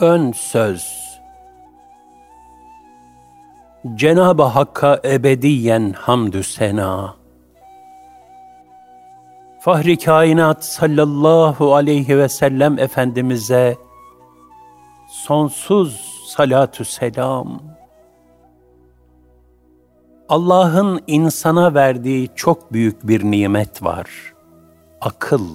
[0.00, 1.08] Ön söz
[3.94, 7.14] Cenab-ı Hakk'a ebediyen hamdü sena.
[9.60, 13.76] Fahri kainat sallallahu aleyhi ve sellem Efendimiz'e
[15.08, 17.60] sonsuz salatü selam.
[20.28, 24.34] Allah'ın insana verdiği çok büyük bir nimet var.
[25.00, 25.46] Akıl.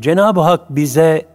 [0.00, 1.27] Cenab-ı Hak bize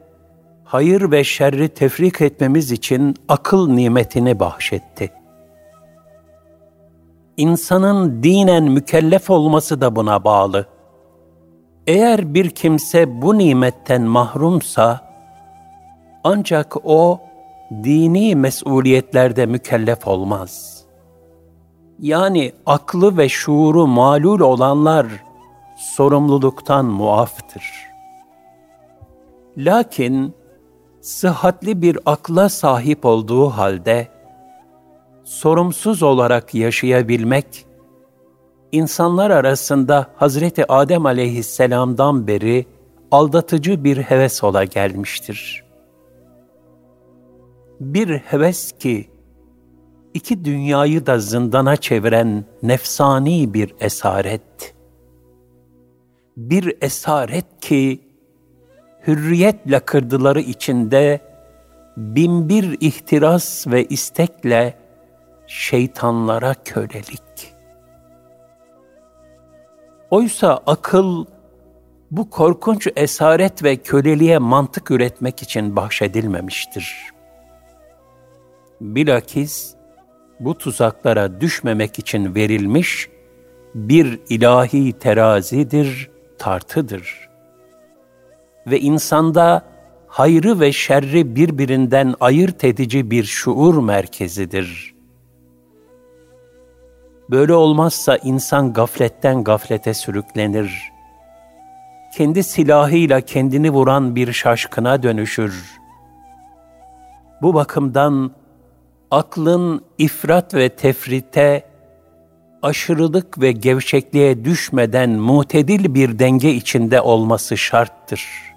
[0.74, 5.12] hayır ve şerri tefrik etmemiz için akıl nimetini bahşetti.
[7.38, 10.66] İnsanın dinen mükellef olması da buna bağlı.
[11.88, 15.14] Eğer bir kimse bu nimetten mahrumsa,
[16.24, 17.20] ancak o
[17.84, 20.84] dini mesuliyetlerde mükellef olmaz.
[22.00, 25.08] Yani aklı ve şuuru malul olanlar
[25.78, 27.64] sorumluluktan muaftır.
[29.58, 30.43] Lakin
[31.04, 34.08] sıhhatli bir akla sahip olduğu halde
[35.24, 37.66] sorumsuz olarak yaşayabilmek
[38.72, 42.66] insanlar arasında Hazreti Adem aleyhisselam'dan beri
[43.12, 45.64] aldatıcı bir heves ola gelmiştir.
[47.80, 49.10] Bir heves ki
[50.14, 54.76] iki dünyayı da zindana çeviren nefsani bir esaret.
[56.38, 58.13] Bir esaret ki
[59.08, 61.20] hürriyet lakırdıları içinde
[61.98, 64.74] binbir ihtiras ve istekle
[65.48, 67.54] şeytanlara kölelik.
[70.10, 71.26] Oysa akıl
[72.12, 77.10] bu korkunç esaret ve köleliğe mantık üretmek için bahşedilmemiştir.
[78.82, 79.76] Bilakis
[80.40, 83.10] bu tuzaklara düşmemek için verilmiş
[83.76, 87.33] bir ilahi terazidir, tartıdır
[88.68, 89.74] ve insanda
[90.08, 94.94] hayrı ve şerri birbirinden ayırt edici bir şuur merkezidir.
[97.32, 100.92] Böyle olmazsa insan gafletten gaflete sürüklenir.
[102.18, 105.80] Kendi silahıyla kendini vuran bir şaşkına dönüşür.
[107.42, 108.32] Bu bakımdan
[109.12, 111.64] aklın ifrat ve tefrite,
[112.62, 118.53] aşırılık ve gevşekliğe düşmeden mutedil bir denge içinde olması şarttır.''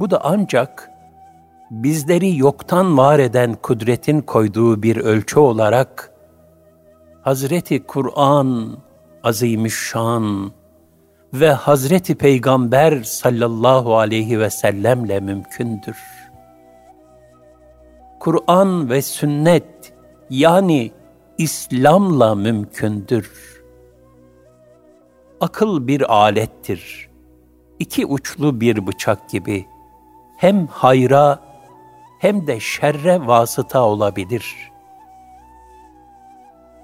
[0.00, 0.90] Bu da ancak
[1.70, 6.12] bizleri yoktan var eden kudretin koyduğu bir ölçü olarak
[7.22, 8.78] Hazreti Kur'an
[9.24, 10.52] azimüşşan
[11.34, 15.96] ve Hazreti Peygamber sallallahu aleyhi ve sellemle mümkündür.
[18.20, 19.92] Kur'an ve sünnet
[20.30, 20.90] yani
[21.38, 23.30] İslam'la mümkündür.
[25.40, 27.08] Akıl bir alettir.
[27.78, 29.66] İki uçlu bir bıçak gibi
[30.38, 31.38] hem hayra
[32.18, 34.70] hem de şerre vasıta olabilir.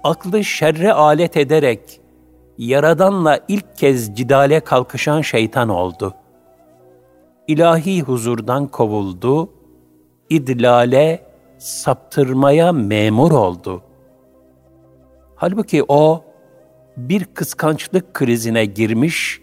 [0.03, 2.01] Aklı şerre alet ederek
[2.57, 6.13] Yaradan'la ilk kez cidale kalkışan şeytan oldu.
[7.47, 9.49] İlahi huzurdan kovuldu,
[10.29, 11.25] idlale,
[11.57, 13.81] saptırmaya memur oldu.
[15.35, 16.23] Halbuki o,
[16.97, 19.41] bir kıskançlık krizine girmiş,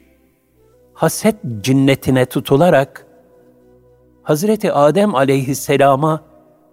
[0.94, 3.06] haset cinnetine tutularak,
[4.22, 6.24] Hazreti Adem aleyhisselama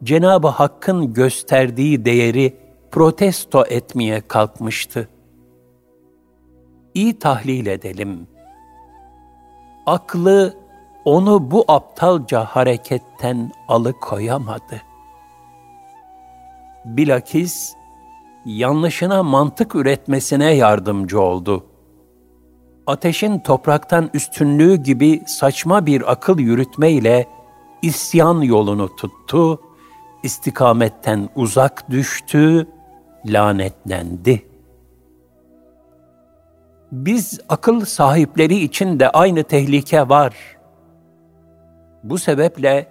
[0.04, 2.58] Cenab-ı Hakk'ın gösterdiği değeri
[2.92, 5.10] protesto etmeye kalkmıştı.
[6.94, 8.28] İyi tahlil edelim.
[9.86, 10.54] Aklı
[11.06, 14.82] onu bu aptalca hareketten alıkoyamadı.
[16.86, 17.74] Bilakis
[18.46, 21.66] yanlışına mantık üretmesine yardımcı oldu.
[22.88, 27.39] Ateşin topraktan üstünlüğü gibi saçma bir akıl yürütmeyle
[27.82, 29.62] isyan yolunu tuttu,
[30.24, 32.68] istikametten uzak düştü,
[33.26, 34.46] lanetlendi.
[36.92, 40.36] Biz akıl sahipleri için de aynı tehlike var.
[42.04, 42.88] Bu sebeple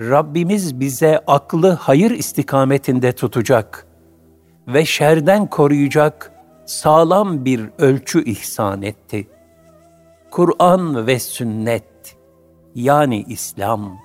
[0.00, 3.86] Rabbimiz bize aklı hayır istikametinde tutacak
[4.68, 6.32] ve şerden koruyacak
[6.66, 9.28] sağlam bir ölçü ihsan etti.
[10.30, 11.84] Kur'an ve sünnet
[12.76, 13.98] yani İslam.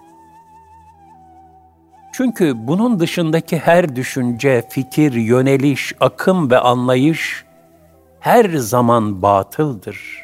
[2.13, 7.45] Çünkü bunun dışındaki her düşünce, fikir, yöneliş, akım ve anlayış
[8.19, 10.21] her zaman batıldır.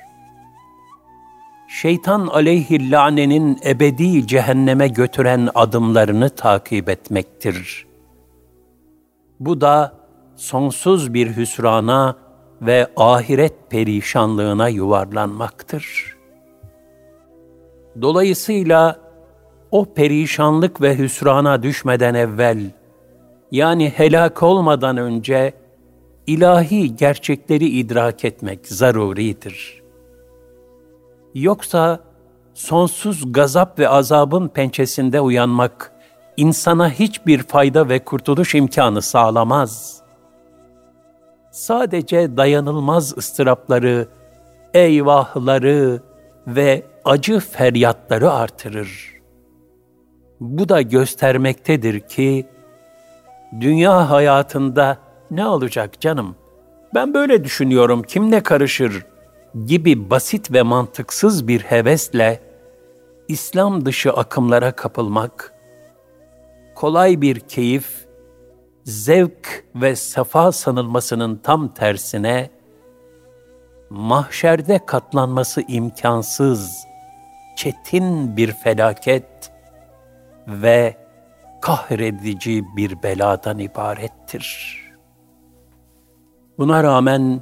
[1.67, 7.87] Şeytan aleyhillanenin ebedi cehenneme götüren adımlarını takip etmektir.
[9.39, 9.93] Bu da
[10.35, 12.15] sonsuz bir hüsrana
[12.61, 16.16] ve ahiret perişanlığına yuvarlanmaktır.''
[18.01, 18.99] Dolayısıyla
[19.71, 22.71] o perişanlık ve hüsrana düşmeden evvel,
[23.51, 25.53] yani helak olmadan önce,
[26.27, 29.83] ilahi gerçekleri idrak etmek zaruridir.
[31.33, 31.99] Yoksa
[32.53, 35.91] sonsuz gazap ve azabın pençesinde uyanmak
[36.37, 40.01] insana hiçbir fayda ve kurtuluş imkanı sağlamaz.
[41.51, 44.07] Sadece dayanılmaz ıstırapları,
[44.73, 46.01] eyvahları
[46.47, 49.13] ve acı feryatları artırır.
[50.39, 52.47] Bu da göstermektedir ki
[53.59, 54.97] dünya hayatında
[55.31, 56.35] ne olacak canım?
[56.95, 59.05] Ben böyle düşünüyorum, kim ne karışır
[59.65, 62.41] gibi basit ve mantıksız bir hevesle
[63.27, 65.53] İslam dışı akımlara kapılmak,
[66.75, 68.07] kolay bir keyif,
[68.83, 72.49] zevk ve sefa sanılmasının tam tersine,
[73.89, 76.86] mahşerde katlanması imkansız,
[77.57, 79.51] çetin bir felaket
[80.47, 80.97] ve
[81.61, 84.77] kahredici bir beladan ibarettir.
[86.57, 87.41] Buna rağmen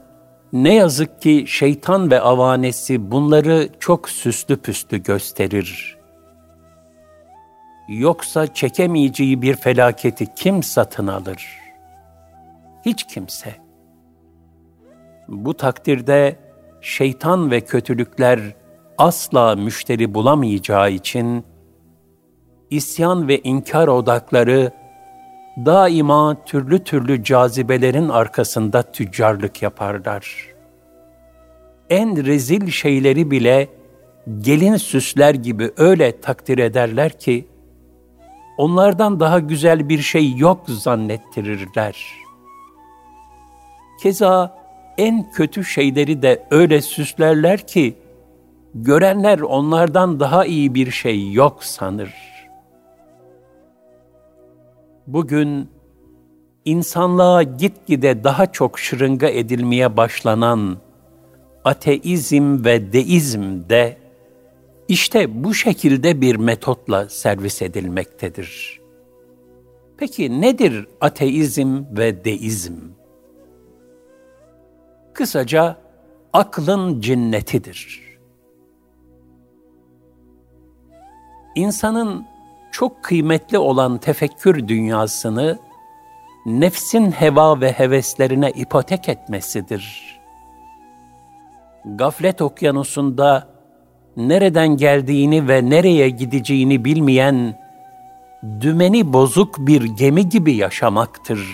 [0.53, 5.97] ne yazık ki şeytan ve avanesi bunları çok süslü püslü gösterir.
[7.87, 11.59] Yoksa çekemeyeceği bir felaketi kim satın alır?
[12.85, 13.55] Hiç kimse.
[15.27, 16.39] Bu takdirde
[16.81, 18.39] şeytan ve kötülükler
[18.97, 21.43] asla müşteri bulamayacağı için
[22.69, 24.71] isyan ve inkar odakları
[25.65, 30.55] daima türlü türlü cazibelerin arkasında tüccarlık yaparlar.
[31.89, 33.67] En rezil şeyleri bile
[34.39, 37.47] gelin süsler gibi öyle takdir ederler ki,
[38.57, 42.05] onlardan daha güzel bir şey yok zannettirirler.
[44.03, 44.57] Keza
[44.97, 47.95] en kötü şeyleri de öyle süslerler ki,
[48.75, 52.35] görenler onlardan daha iyi bir şey yok sanır.''
[55.07, 55.69] bugün
[56.65, 60.77] insanlığa gitgide daha çok şırınga edilmeye başlanan
[61.63, 63.97] ateizm ve deizm de
[64.87, 68.81] işte bu şekilde bir metotla servis edilmektedir.
[69.97, 72.73] Peki nedir ateizm ve deizm?
[75.13, 75.77] Kısaca
[76.33, 78.14] aklın cinnetidir.
[81.55, 82.25] İnsanın
[82.71, 85.59] çok kıymetli olan tefekkür dünyasını
[86.45, 90.15] nefsin heva ve heveslerine ipotek etmesidir.
[91.85, 93.47] Gaflet okyanusunda
[94.17, 97.59] nereden geldiğini ve nereye gideceğini bilmeyen
[98.61, 101.47] dümeni bozuk bir gemi gibi yaşamaktır.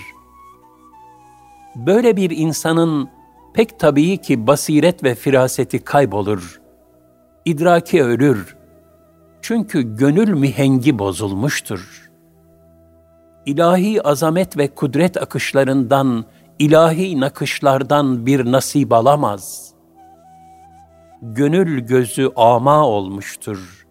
[1.75, 3.09] Böyle bir insanın
[3.53, 6.61] pek tabii ki basiret ve firaseti kaybolur.
[7.45, 8.60] İdraki ölür
[9.41, 12.11] çünkü gönül mihengi bozulmuştur.
[13.45, 16.25] İlahi azamet ve kudret akışlarından,
[16.59, 19.73] ilahi nakışlardan bir nasip alamaz.
[21.21, 23.87] Gönül gözü ama olmuştur.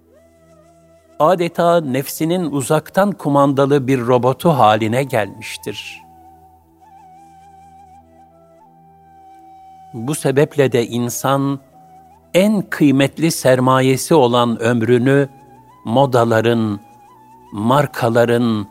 [1.19, 6.01] Adeta nefsinin uzaktan kumandalı bir robotu haline gelmiştir.
[9.95, 11.61] Bu sebeple de insan,
[12.35, 15.29] en kıymetli sermayesi olan ömrünü
[15.85, 16.81] modaların,
[17.53, 18.67] markaların,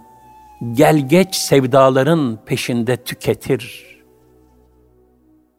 [0.74, 3.86] gelgeç sevdaların peşinde tüketir.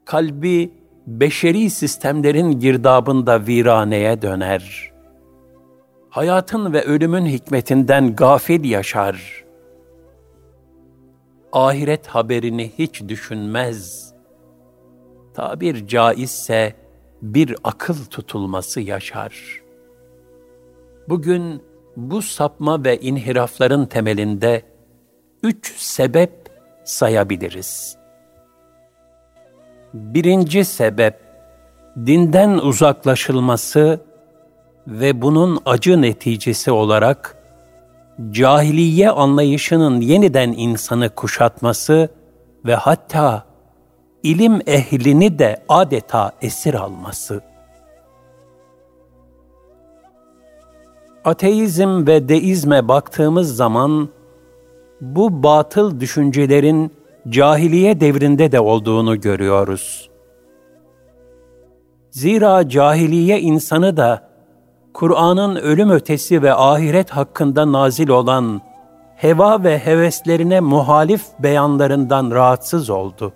[0.04, 0.70] Kalbi
[1.06, 4.92] beşeri sistemlerin girdabında viraneye döner.
[6.10, 9.44] Hayatın ve ölümün hikmetinden gafil yaşar.
[11.52, 14.10] Ahiret haberini hiç düşünmez.
[15.34, 16.76] Tabir caizse
[17.22, 19.69] bir akıl tutulması yaşar.''
[21.10, 21.62] Bugün
[21.96, 24.62] bu sapma ve inhirafların temelinde
[25.42, 26.30] üç sebep
[26.84, 27.96] sayabiliriz.
[29.94, 31.20] Birinci sebep,
[32.06, 34.00] dinden uzaklaşılması
[34.86, 37.36] ve bunun acı neticesi olarak
[38.30, 42.08] cahiliye anlayışının yeniden insanı kuşatması
[42.66, 43.44] ve hatta
[44.22, 47.49] ilim ehlini de adeta esir alması.
[51.24, 54.08] Ateizm ve deizme baktığımız zaman
[55.00, 56.92] bu batıl düşüncelerin
[57.28, 60.10] cahiliye devrinde de olduğunu görüyoruz.
[62.10, 64.30] Zira cahiliye insanı da
[64.94, 68.60] Kur'an'ın ölüm ötesi ve ahiret hakkında nazil olan
[69.16, 73.32] heva ve heveslerine muhalif beyanlarından rahatsız oldu.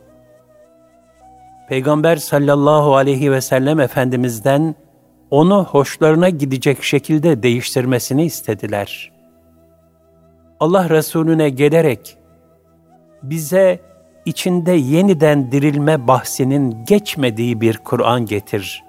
[1.68, 4.74] Peygamber sallallahu aleyhi ve sellem Efendimiz'den
[5.34, 9.12] onu hoşlarına gidecek şekilde değiştirmesini istediler.
[10.60, 12.16] Allah Resulüne gelerek
[13.22, 13.80] bize
[14.24, 18.84] içinde yeniden dirilme bahsinin geçmediği bir Kur'an getir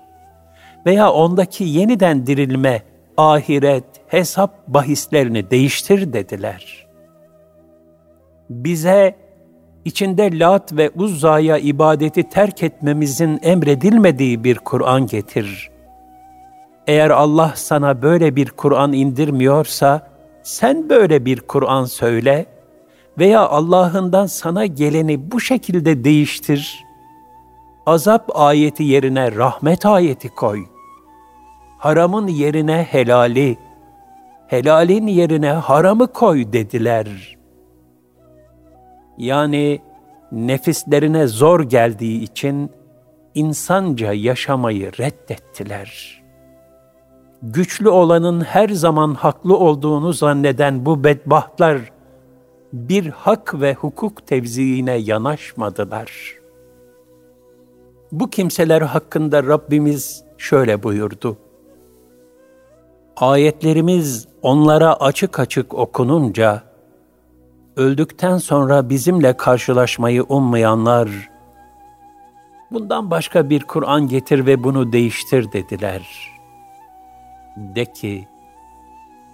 [0.85, 2.83] veya ondaki yeniden dirilme,
[3.17, 6.87] ahiret, hesap bahislerini değiştir dediler.
[8.49, 9.15] Bize
[9.85, 15.74] içinde Lat ve Uzza'ya ibadeti terk etmemizin emredilmediği bir Kur'an getir.
[16.87, 20.11] Eğer Allah sana böyle bir Kur'an indirmiyorsa,
[20.43, 22.45] sen böyle bir Kur'an söyle
[23.19, 26.85] veya Allah'ından sana geleni bu şekilde değiştir.
[27.85, 30.65] Azap ayeti yerine rahmet ayeti koy.
[31.77, 33.57] Haramın yerine helali,
[34.47, 37.37] helalin yerine haramı koy dediler.
[39.17, 39.81] Yani
[40.31, 42.71] nefislerine zor geldiği için
[43.35, 46.24] insanca yaşamayı reddettiler.
[47.47, 51.91] Güçlü olanın her zaman haklı olduğunu zanneden bu bedbahtlar
[52.73, 56.35] bir hak ve hukuk tevziine yanaşmadılar.
[58.11, 61.37] Bu kimseler hakkında Rabbimiz şöyle buyurdu.
[63.17, 66.63] Ayetlerimiz onlara açık açık okununca,
[67.75, 71.29] öldükten sonra bizimle karşılaşmayı ummayanlar,
[72.71, 76.34] bundan başka bir Kur'an getir ve bunu değiştir dediler.
[77.57, 78.27] De ki,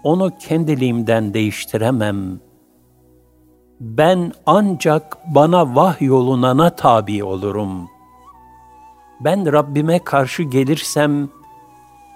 [0.04, 2.40] onu kendiliğimden değiştiremem.
[3.80, 7.90] Ben ancak bana vahyolunana tabi olurum.
[9.20, 11.30] Ben Rabbime karşı gelirsem,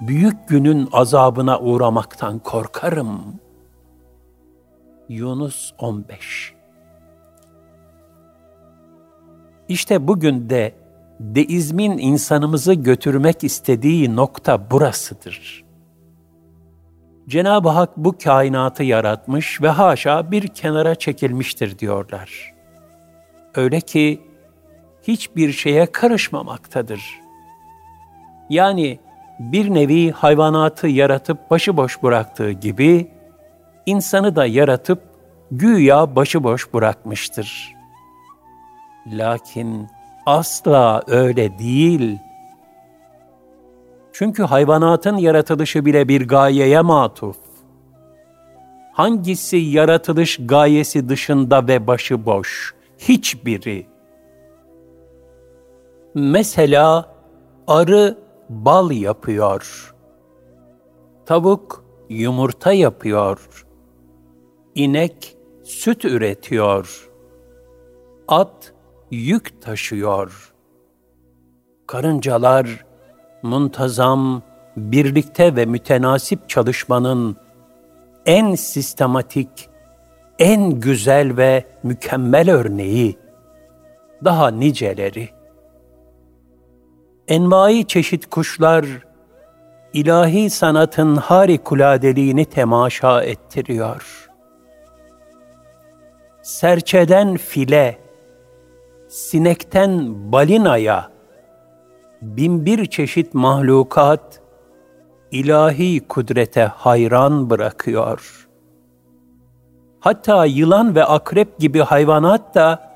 [0.01, 3.21] büyük günün azabına uğramaktan korkarım.
[5.09, 6.53] Yunus 15
[9.67, 10.75] İşte bugün de
[11.19, 15.64] deizmin insanımızı götürmek istediği nokta burasıdır.
[17.27, 22.53] Cenab-ı Hak bu kainatı yaratmış ve haşa bir kenara çekilmiştir diyorlar.
[23.55, 24.22] Öyle ki
[25.08, 27.01] hiçbir şeye karışmamaktadır.
[28.50, 29.00] Yani
[29.39, 33.12] bir nevi hayvanatı yaratıp başıboş bıraktığı gibi,
[33.86, 35.03] insanı da yaratıp
[35.51, 37.75] güya başıboş bırakmıştır.
[39.08, 39.88] Lakin
[40.25, 42.17] asla öyle değil.
[44.17, 47.38] Çünkü hayvanatın yaratılışı bile bir gayeye matuf.
[48.93, 52.75] Hangisi yaratılış gayesi dışında ve başıboş?
[52.98, 53.88] Hiçbiri.
[56.13, 57.15] Mesela
[57.67, 58.17] arı
[58.50, 59.93] bal yapıyor.
[61.25, 63.65] Tavuk yumurta yapıyor.
[64.75, 67.10] İnek süt üretiyor.
[68.27, 68.74] At
[69.12, 70.53] yük taşıyor.
[71.88, 72.84] Karıncalar
[73.45, 74.41] muntazam,
[74.77, 77.35] birlikte ve mütenasip çalışmanın
[78.25, 79.69] en sistematik,
[80.39, 83.17] en güzel ve mükemmel örneği,
[84.23, 85.29] daha niceleri
[87.27, 88.85] envai çeşit kuşlar,
[89.93, 94.29] ilahi sanatın harikuladeliğini temaşa ettiriyor.
[96.41, 97.99] Serçeden file,
[99.07, 101.11] sinekten balinaya,
[102.38, 104.41] binbir çeşit mahlukat,
[105.32, 108.48] ilahi kudrete hayran bırakıyor.
[110.00, 112.91] Hatta yılan ve akrep gibi hayvanat da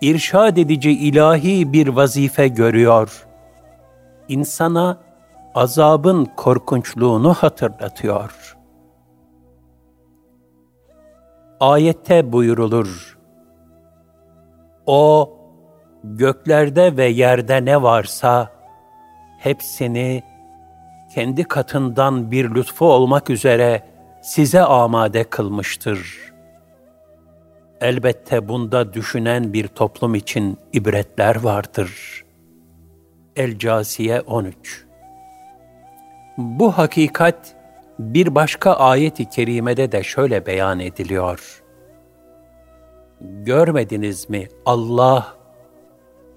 [0.00, 3.28] irşad edici ilahi bir vazife görüyor.''
[4.28, 4.98] insana
[5.54, 8.56] azabın korkunçluğunu hatırlatıyor.
[11.60, 13.18] Ayette buyurulur.
[14.86, 15.32] O
[16.04, 18.50] göklerde ve yerde ne varsa
[19.38, 20.22] hepsini
[21.14, 23.82] kendi katından bir lütfu olmak üzere
[24.22, 26.18] size amade kılmıştır.
[27.80, 32.28] Elbette bunda düşünen bir toplum için ibretler vardır.''
[33.38, 34.84] El-Casiye 13
[36.38, 37.56] Bu hakikat
[37.98, 41.62] bir başka ayet-i kerimede de şöyle beyan ediliyor.
[43.20, 45.34] Görmediniz mi Allah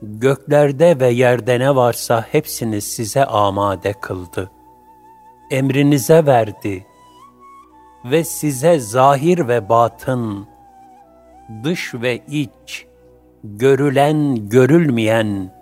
[0.02, 4.52] göklerde ve yerde ne varsa hepsini size amade kıldı.
[5.52, 6.86] Emrinize verdi
[8.06, 10.48] ve size zahir ve batın,
[11.64, 12.86] dış ve iç,
[13.44, 15.54] görülen, görülmeyen,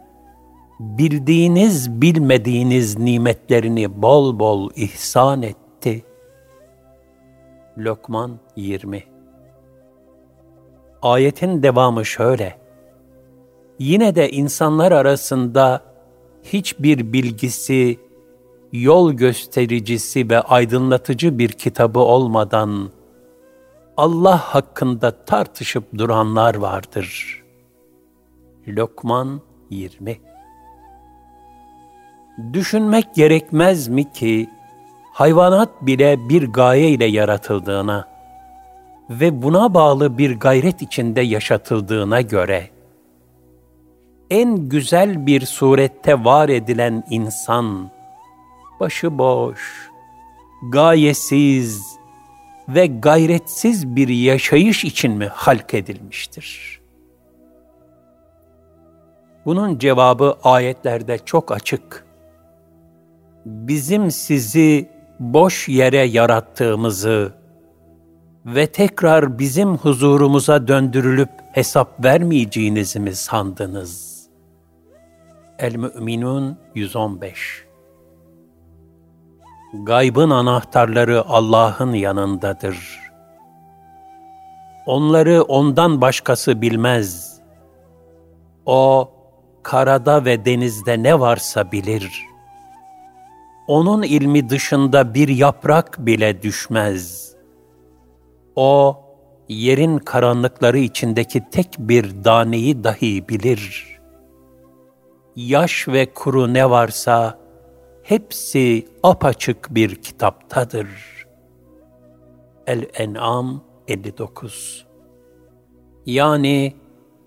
[0.80, 6.06] bildiğiniz bilmediğiniz nimetlerini bol bol ihsan etti.
[7.78, 9.04] Lokman 20
[11.02, 12.59] Ayetin devamı şöyle.
[13.80, 15.82] Yine de insanlar arasında
[16.44, 18.00] hiçbir bilgisi,
[18.72, 22.90] yol göstericisi ve aydınlatıcı bir kitabı olmadan
[23.98, 27.44] Allah hakkında tartışıp duranlar vardır.
[28.68, 30.18] Lokman 20
[32.54, 34.50] Düşünmek gerekmez mi ki
[35.14, 38.08] hayvanat bile bir gaye ile yaratıldığına
[39.10, 42.70] ve buna bağlı bir gayret içinde yaşatıldığına göre
[44.30, 47.92] en güzel bir surette var edilen insan
[48.80, 49.90] başıboş,
[50.70, 52.00] gayesiz
[52.70, 56.80] ve gayretsiz bir yaşayış için mi halk edilmiştir?
[59.46, 62.06] Bunun cevabı ayetlerde çok açık.
[63.46, 67.34] Bizim sizi boş yere yarattığımızı
[68.46, 74.09] ve tekrar bizim huzurumuza döndürülüp hesap vermeyeceğinizi mi sandınız?
[75.60, 77.66] El-Mü'minun 115
[79.84, 83.00] Gaybın anahtarları Allah'ın yanındadır.
[84.86, 87.40] Onları ondan başkası bilmez.
[88.66, 89.12] O,
[89.64, 92.26] karada ve denizde ne varsa bilir.
[93.68, 97.36] Onun ilmi dışında bir yaprak bile düşmez.
[98.56, 99.02] O,
[99.50, 103.89] yerin karanlıkları içindeki tek bir daneyi dahi bilir.
[105.40, 107.40] Yaş ve kuru ne varsa,
[108.04, 110.88] hepsi apaçık bir kitaptadır.
[112.68, 114.86] El-En'am 59
[116.06, 116.76] Yani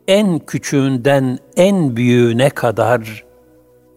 [0.09, 3.25] en küçüğünden en büyüğüne kadar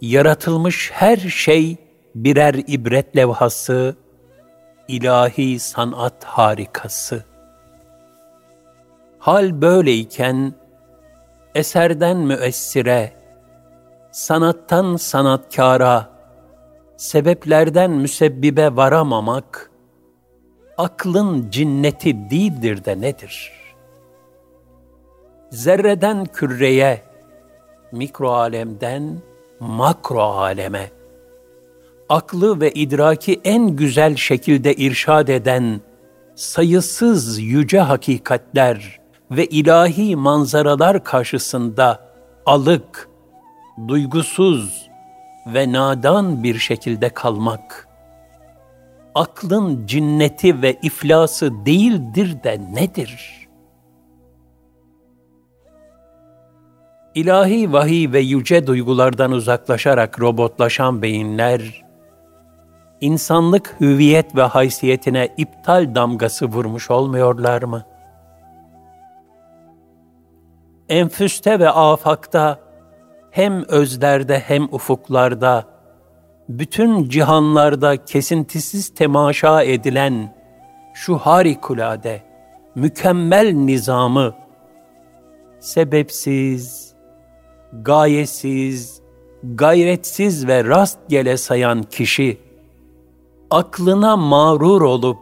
[0.01, 1.77] yaratılmış her şey
[2.15, 3.95] birer ibret levhası,
[4.88, 7.24] ilahi sanat harikası.
[9.19, 10.53] Hal böyleyken
[11.55, 13.25] eserden müessire,
[14.15, 16.10] sanattan sanatkara,
[16.98, 19.72] sebeplerden müsebbibe varamamak,
[20.77, 23.51] aklın cinneti değildir de nedir?
[25.49, 27.01] Zerreden küreye,
[27.91, 29.17] mikro alemden
[29.60, 30.91] makro aleme,
[32.10, 35.82] aklı ve idraki en güzel şekilde irşad eden
[36.36, 38.99] sayısız yüce hakikatler
[39.32, 42.10] ve ilahi manzaralar karşısında
[42.45, 43.14] alık,
[43.88, 44.90] duygusuz,
[45.48, 47.88] ve nadan bir şekilde kalmak,
[49.16, 53.48] aklın cinneti ve iflası değildir de nedir?
[57.16, 61.86] İlahi vahiy ve yüce duygulardan uzaklaşarak robotlaşan beyinler,
[63.02, 67.86] insanlık hüviyet ve haysiyetine iptal damgası vurmuş olmuyorlar mı?
[70.90, 72.64] Enfüste ve afakta
[73.36, 75.67] hem özlerde hem ufuklarda,
[76.50, 80.36] bütün cihanlarda kesintisiz temaşa edilen
[80.93, 82.24] şu harikulade,
[82.76, 84.34] mükemmel nizamı,
[85.60, 86.93] sebepsiz,
[87.74, 89.02] gayesiz,
[89.43, 92.38] gayretsiz ve rastgele sayan kişi,
[93.52, 95.19] aklına mağrur olup,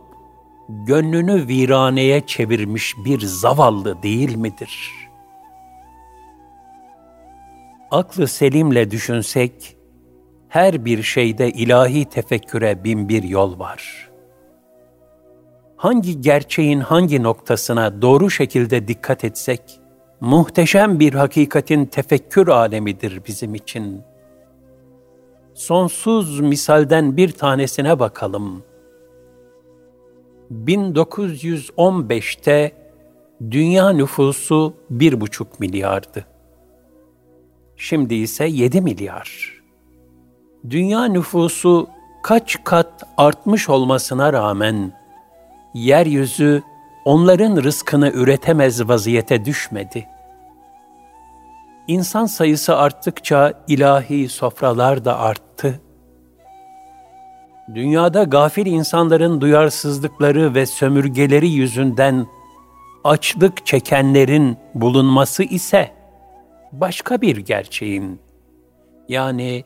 [0.69, 5.02] gönlünü viraneye çevirmiş bir zavallı değil midir?''
[7.93, 9.77] Aklı selimle düşünsek,
[10.49, 14.09] her bir şeyde ilahi tefekküre bin bir yol var.
[15.77, 19.61] Hangi gerçeğin hangi noktasına doğru şekilde dikkat etsek,
[20.21, 24.01] muhteşem bir hakikatin tefekkür alemidir bizim için.
[25.53, 28.63] Sonsuz misalden bir tanesine bakalım.
[30.51, 32.71] 1915'te
[33.51, 36.32] dünya nüfusu bir buçuk milyardı.
[37.83, 39.53] Şimdi ise 7 milyar.
[40.69, 41.87] Dünya nüfusu
[42.23, 44.93] kaç kat artmış olmasına rağmen
[45.73, 46.63] yeryüzü
[47.05, 50.07] onların rızkını üretemez vaziyete düşmedi.
[51.87, 55.81] İnsan sayısı arttıkça ilahi sofralar da arttı.
[57.75, 62.27] Dünyada gafil insanların duyarsızlıkları ve sömürgeleri yüzünden
[63.03, 66.02] açlık çekenlerin bulunması ise
[66.73, 68.19] başka bir gerçeğin
[69.09, 69.63] yani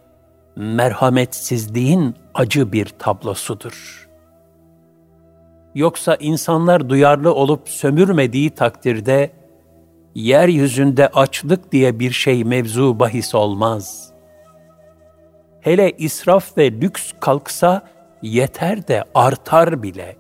[0.55, 4.07] merhametsizliğin acı bir tablosudur.
[5.75, 9.31] Yoksa insanlar duyarlı olup sömürmediği takdirde
[10.15, 14.13] yeryüzünde açlık diye bir şey mevzu bahis olmaz.
[15.61, 17.81] Hele israf ve lüks kalksa
[18.21, 20.17] yeter de artar bile.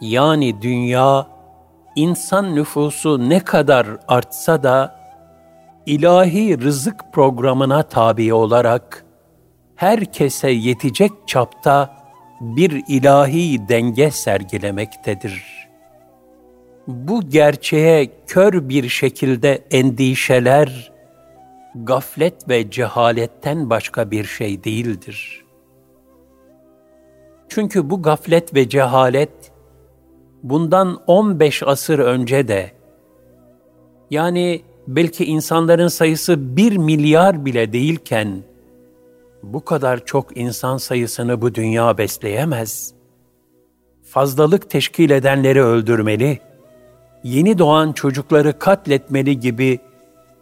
[0.00, 1.26] Yani dünya
[1.96, 4.95] insan nüfusu ne kadar artsa da
[5.86, 9.04] ilahi rızık programına tabi olarak
[9.76, 11.96] herkese yetecek çapta
[12.40, 15.66] bir ilahi denge sergilemektedir.
[16.86, 20.92] Bu gerçeğe kör bir şekilde endişeler,
[21.74, 25.44] gaflet ve cehaletten başka bir şey değildir.
[27.48, 29.52] Çünkü bu gaflet ve cehalet
[30.42, 32.70] bundan 15 asır önce de
[34.10, 38.42] yani belki insanların sayısı bir milyar bile değilken
[39.42, 42.94] bu kadar çok insan sayısını bu dünya besleyemez.
[44.04, 46.38] Fazlalık teşkil edenleri öldürmeli,
[47.22, 49.78] yeni doğan çocukları katletmeli gibi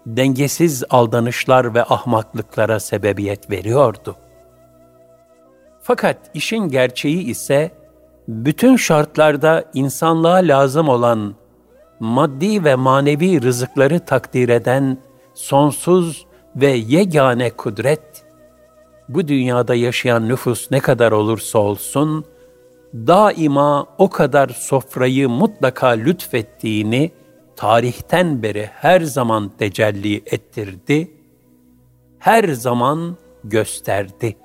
[0.06, 4.16] dengesiz aldanışlar ve ahmaklıklara sebebiyet veriyordu.
[5.82, 7.70] Fakat işin gerçeği ise
[8.28, 11.34] bütün şartlarda insanlığa lazım olan
[12.04, 14.98] maddi ve manevi rızıkları takdir eden
[15.34, 18.24] sonsuz ve yegane kudret,
[19.08, 22.24] bu dünyada yaşayan nüfus ne kadar olursa olsun,
[22.94, 27.10] daima o kadar sofrayı mutlaka lütfettiğini
[27.56, 31.10] tarihten beri her zaman tecelli ettirdi,
[32.18, 34.43] her zaman gösterdi.''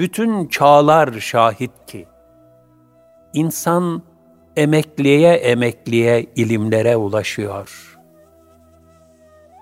[0.00, 2.06] Bütün çağlar şahit ki,
[3.34, 4.02] insan
[4.56, 7.98] emekliye emekliye ilimlere ulaşıyor.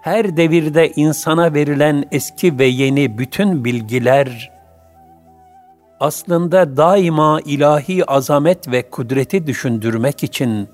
[0.03, 4.53] Her devirde insana verilen eski ve yeni bütün bilgiler,
[6.01, 10.69] aslında daima ilahi azamet ve kudreti düşündürmek için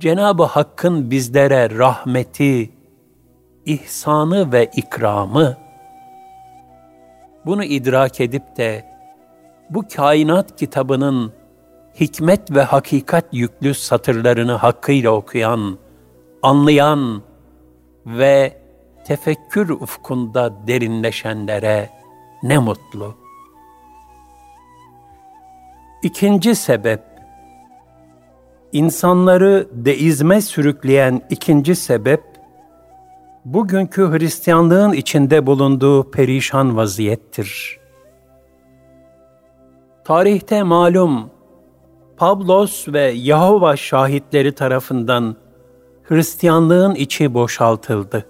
[0.00, 2.70] Cenab-ı Hakk'ın bizlere rahmeti,
[3.66, 5.63] ihsanı ve ikramı,
[7.46, 8.84] bunu idrak edip de
[9.70, 11.32] bu kainat kitabının
[12.00, 15.78] hikmet ve hakikat yüklü satırlarını hakkıyla okuyan,
[16.42, 17.22] anlayan
[18.06, 18.60] ve
[19.06, 21.90] tefekkür ufkunda derinleşenlere
[22.42, 23.16] ne mutlu.
[26.02, 27.02] İkinci sebep,
[28.72, 32.33] insanları deizme sürükleyen ikinci sebep,
[33.44, 37.80] bugünkü Hristiyanlığın içinde bulunduğu perişan vaziyettir.
[40.04, 41.30] Tarihte malum
[42.16, 45.36] Pablos ve Yahova şahitleri tarafından
[46.02, 48.26] Hristiyanlığın içi boşaltıldı.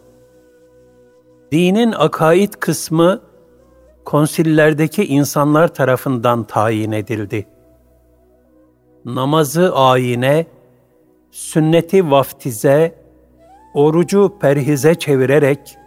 [1.53, 3.21] Dinin akaid kısmı
[4.05, 7.47] konsillerdeki insanlar tarafından tayin edildi.
[9.05, 10.47] Namazı ayine,
[11.31, 13.04] sünneti vaftize,
[13.75, 15.79] orucu perhize çevirerek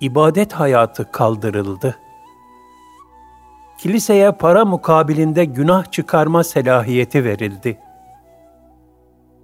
[0.00, 1.96] ibadet hayatı kaldırıldı.
[3.78, 7.78] Kiliseye para mukabilinde günah çıkarma selahiyeti verildi.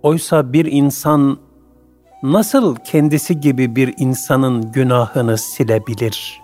[0.03, 1.39] Oysa bir insan
[2.23, 6.41] nasıl kendisi gibi bir insanın günahını silebilir?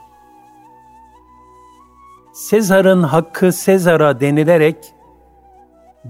[2.33, 4.77] Sezar'ın hakkı Sezar'a denilerek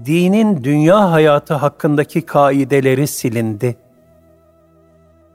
[0.05, 3.86] dinin dünya hayatı hakkındaki kaideleri silindi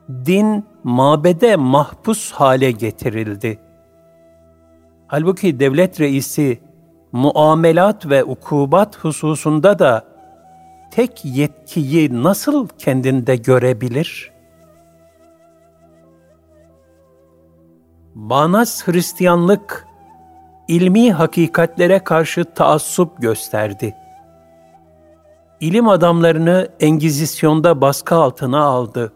[0.08, 3.58] din mabede mahpus hale getirildi.
[5.06, 6.60] Halbuki devlet reisi
[7.12, 10.04] muamelat ve ukubat hususunda da
[10.90, 14.32] tek yetkiyi nasıl kendinde görebilir?
[18.14, 19.86] Bağnaz Hristiyanlık,
[20.68, 23.94] ilmi hakikatlere karşı taassup gösterdi.
[25.60, 29.12] İlim adamlarını Engizisyon'da baskı altına aldı.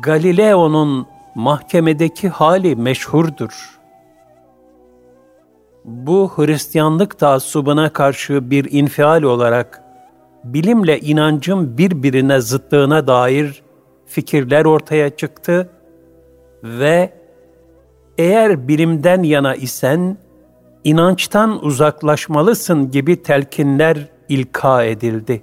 [0.00, 3.80] Galileo'nun mahkemedeki hali meşhurdur.
[5.84, 9.82] Bu Hristiyanlık taassubuna karşı bir infial olarak
[10.44, 13.62] bilimle inancın birbirine zıttığına dair
[14.06, 15.70] fikirler ortaya çıktı
[16.62, 17.12] ve
[18.18, 20.16] eğer bilimden yana isen
[20.84, 25.42] inançtan uzaklaşmalısın gibi telkinler ilka edildi.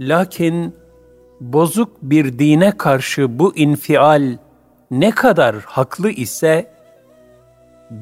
[0.00, 0.79] Lakin
[1.40, 4.36] bozuk bir dine karşı bu infial
[4.90, 6.72] ne kadar haklı ise,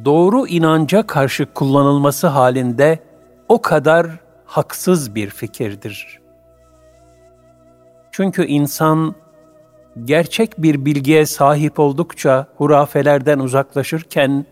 [0.04, 2.98] doğru inanca karşı kullanılması halinde
[3.48, 4.06] o kadar
[4.44, 6.20] haksız bir fikirdir.
[8.12, 9.14] Çünkü insan
[10.04, 14.46] gerçek bir bilgiye sahip oldukça hurafelerden uzaklaşırken,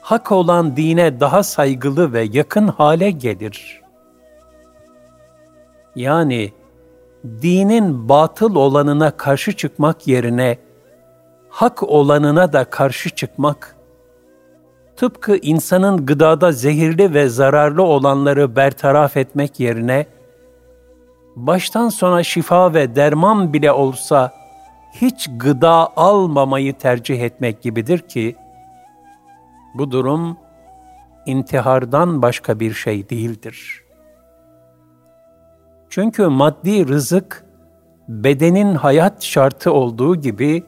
[0.00, 3.82] hak olan dine daha saygılı ve yakın hale gelir.
[5.96, 6.52] Yani
[7.42, 10.58] dinin batıl olanına karşı çıkmak yerine
[11.48, 13.76] hak olanına da karşı çıkmak
[14.98, 20.06] tıpkı insanın gıdada zehirli ve zararlı olanları bertaraf etmek yerine,
[21.36, 24.32] baştan sona şifa ve derman bile olsa
[24.92, 28.36] hiç gıda almamayı tercih etmek gibidir ki,
[29.74, 30.36] bu durum
[31.26, 33.87] intihardan başka bir şey değildir.
[35.90, 37.44] Çünkü maddi rızık,
[38.08, 40.64] bedenin hayat şartı olduğu gibi,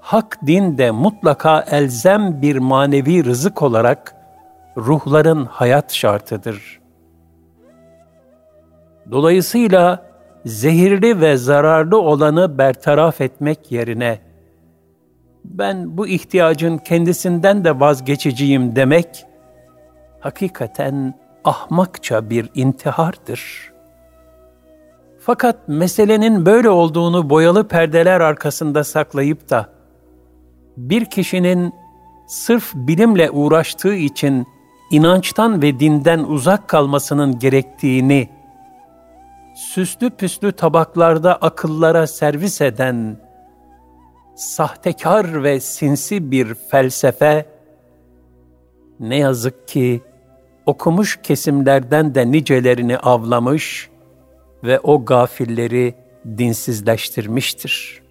[0.00, 4.14] hak din de mutlaka elzem bir manevi rızık olarak
[4.76, 6.80] ruhların hayat şartıdır.
[9.10, 10.06] Dolayısıyla
[10.44, 14.18] zehirli ve zararlı olanı bertaraf etmek yerine
[15.44, 19.26] ben bu ihtiyacın kendisinden de vazgeçeceğim demek
[20.20, 21.14] hakikaten
[21.44, 23.71] ahmakça bir intihardır.
[25.24, 29.68] Fakat meselenin böyle olduğunu boyalı perdeler arkasında saklayıp da
[30.76, 31.72] bir kişinin
[32.26, 34.46] sırf bilimle uğraştığı için
[34.90, 38.28] inançtan ve dinden uzak kalmasının gerektiğini
[39.54, 43.16] süslü püslü tabaklarda akıllara servis eden
[44.36, 47.46] sahtekar ve sinsi bir felsefe
[49.00, 50.00] ne yazık ki
[50.66, 53.91] okumuş kesimlerden de nicelerini avlamış
[54.64, 55.94] ve o gafilleri
[56.38, 58.02] dinsizleştirmiştir.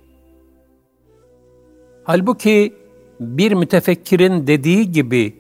[2.04, 2.74] Halbuki
[3.20, 5.36] bir mütefekkirin dediği gibi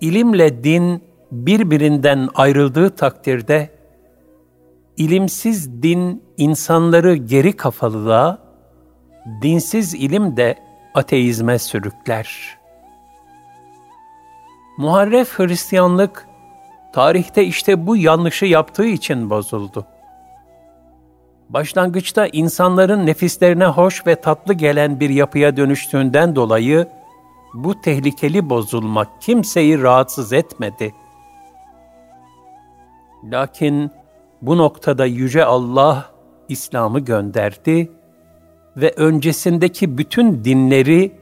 [0.00, 3.70] ilimle din birbirinden ayrıldığı takdirde
[4.96, 8.38] ilimsiz din insanları geri kafalılığa,
[9.42, 10.58] dinsiz ilim de
[10.94, 12.58] ateizme sürükler.
[14.78, 16.28] Muharref Hristiyanlık
[16.92, 19.86] tarihte işte bu yanlışı yaptığı için bozuldu.
[21.48, 26.88] Başlangıçta insanların nefislerine hoş ve tatlı gelen bir yapıya dönüştüğünden dolayı
[27.54, 30.94] bu tehlikeli bozulmak kimseyi rahatsız etmedi.
[33.24, 33.90] Lakin
[34.42, 36.10] bu noktada yüce Allah
[36.48, 37.90] İslam'ı gönderdi
[38.76, 41.12] ve öncesindeki bütün dinleri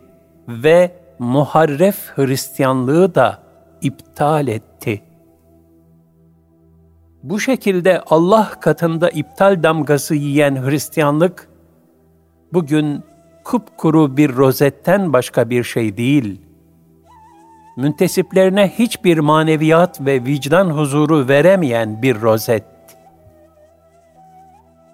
[0.49, 3.43] ve muharref Hristiyanlığı da
[3.83, 5.03] iptal etti.
[7.23, 11.49] Bu şekilde Allah katında iptal damgası yiyen Hristiyanlık,
[12.53, 13.05] bugün
[13.45, 16.41] kupkuru bir rozetten başka bir şey değil.
[17.77, 22.65] Müntesiplerine hiçbir maneviyat ve vicdan huzuru veremeyen bir rozet.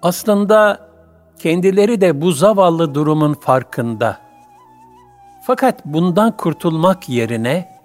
[0.01, 0.79] Aslında
[1.39, 4.17] kendileri de bu zavallı durumun farkında.
[5.41, 7.78] Fakat bundan kurtulmak yerine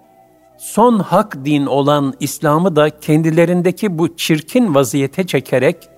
[0.57, 5.89] son hak din olan İslam'ı da kendilerindeki bu çirkin vaziyete çekerek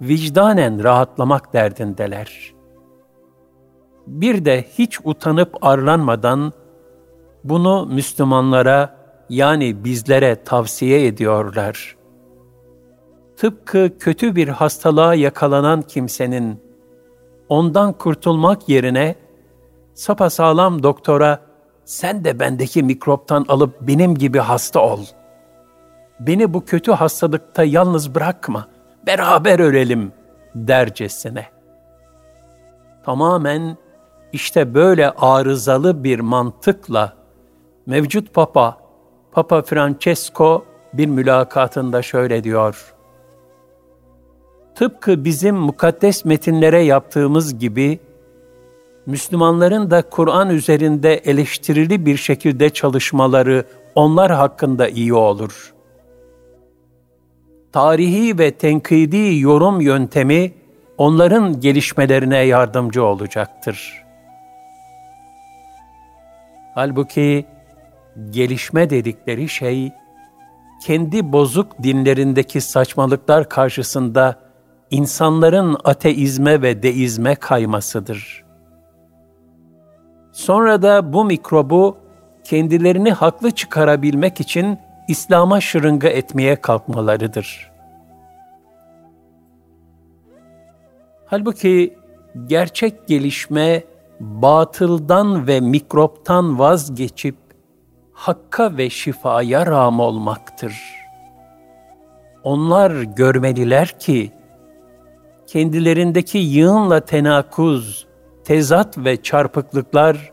[0.00, 2.54] vicdanen rahatlamak derdindeler.
[4.06, 6.52] Bir de hiç utanıp arlanmadan
[7.44, 8.96] bunu Müslümanlara
[9.28, 11.96] yani bizlere tavsiye ediyorlar.
[13.36, 16.60] Tıpkı kötü bir hastalığa yakalanan kimsenin
[17.48, 19.14] ondan kurtulmak yerine
[19.94, 21.49] sapasağlam doktora
[21.90, 25.00] sen de bendeki mikroptan alıp benim gibi hasta ol.
[26.20, 28.68] Beni bu kötü hastalıkta yalnız bırakma,
[29.06, 30.12] beraber ölelim
[30.54, 31.46] dercesine.
[33.04, 33.76] Tamamen
[34.32, 37.12] işte böyle arızalı bir mantıkla
[37.86, 38.78] mevcut Papa,
[39.32, 42.94] Papa Francesco bir mülakatında şöyle diyor.
[44.74, 48.00] Tıpkı bizim mukaddes metinlere yaptığımız gibi,
[49.10, 55.74] Müslümanların da Kur'an üzerinde eleştirili bir şekilde çalışmaları onlar hakkında iyi olur.
[57.72, 60.52] Tarihi ve tenkidi yorum yöntemi
[60.98, 64.04] onların gelişmelerine yardımcı olacaktır.
[66.74, 67.46] Halbuki
[68.30, 69.92] gelişme dedikleri şey
[70.86, 74.38] kendi bozuk dinlerindeki saçmalıklar karşısında
[74.90, 78.49] insanların ateizme ve deizme kaymasıdır.''
[80.40, 81.96] Sonra da bu mikrobu
[82.44, 87.70] kendilerini haklı çıkarabilmek için İslam'a şırınga etmeye kalkmalarıdır.
[91.26, 91.96] Halbuki
[92.46, 93.84] gerçek gelişme
[94.20, 97.36] batıldan ve mikroptan vazgeçip
[98.12, 100.82] hakka ve şifaya rağm olmaktır.
[102.44, 104.32] Onlar görmeliler ki
[105.46, 108.09] kendilerindeki yığınla tenakuz,
[108.44, 110.32] tezat ve çarpıklıklar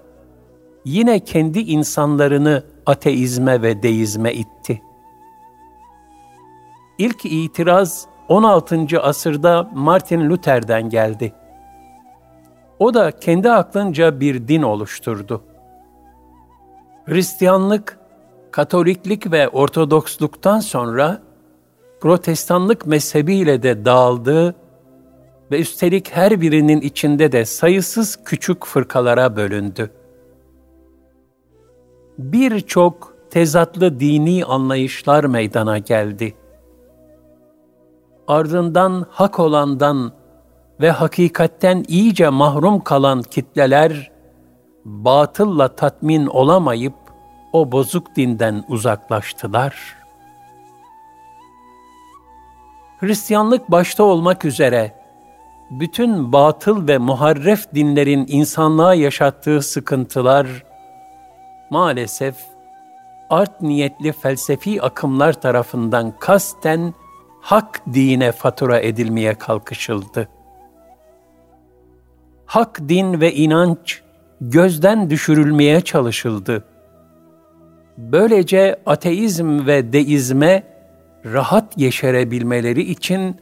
[0.85, 4.81] yine kendi insanlarını ateizme ve deizme itti.
[6.97, 9.01] İlk itiraz 16.
[9.01, 11.33] asırda Martin Luther'den geldi.
[12.79, 15.43] O da kendi aklınca bir din oluşturdu.
[17.05, 17.99] Hristiyanlık,
[18.51, 21.21] Katoliklik ve Ortodoksluktan sonra
[22.01, 24.55] Protestanlık mezhebiyle de dağıldı
[25.51, 29.91] ve üstelik her birinin içinde de sayısız küçük fırkalara bölündü.
[32.17, 36.35] Birçok tezatlı dini anlayışlar meydana geldi.
[38.27, 40.11] Ardından hak olandan
[40.81, 44.11] ve hakikatten iyice mahrum kalan kitleler,
[44.85, 46.93] batılla tatmin olamayıp
[47.53, 49.97] o bozuk dinden uzaklaştılar.
[52.99, 54.96] Hristiyanlık başta olmak üzere
[55.71, 60.47] bütün batıl ve muharref dinlerin insanlığa yaşattığı sıkıntılar
[61.69, 62.35] maalesef
[63.29, 66.93] art niyetli felsefi akımlar tarafından kasten
[67.41, 70.27] hak dine fatura edilmeye kalkışıldı.
[72.45, 74.01] Hak din ve inanç
[74.41, 76.63] gözden düşürülmeye çalışıldı.
[77.97, 80.63] Böylece ateizm ve deizme
[81.25, 83.35] rahat yeşerebilmeleri için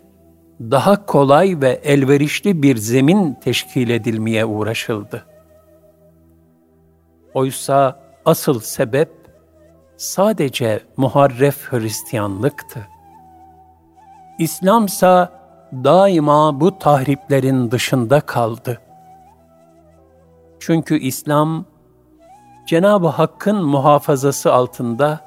[0.60, 5.26] daha kolay ve elverişli bir zemin teşkil edilmeye uğraşıldı.
[7.34, 9.10] Oysa asıl sebep
[9.98, 12.88] sadece muharref Hristiyanlıktı.
[14.40, 15.32] İslamsa
[15.74, 18.82] daima bu tahriplerin dışında kaldı.
[20.60, 21.66] Çünkü İslam
[22.68, 25.20] Cenab-ı Hakk'ın muhafazası altında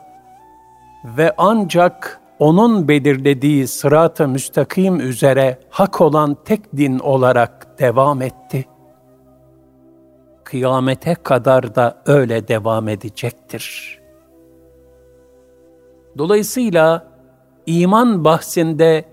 [1.04, 8.64] ve ancak onun belirlediği sırat-ı müstakim üzere hak olan tek din olarak devam etti.
[10.44, 13.98] Kıyamete kadar da öyle devam edecektir.
[16.18, 17.06] Dolayısıyla
[17.66, 19.04] iman bahsinde